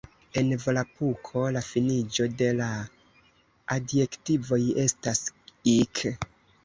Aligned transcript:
En 0.39 0.47
Volapuko 0.61 1.43
la 1.57 1.61
finiĝo 1.65 2.25
de 2.39 2.47
la 2.61 2.69
adjektivoj 3.79 4.61
estas 4.85 5.23
"-ik". 5.77 6.03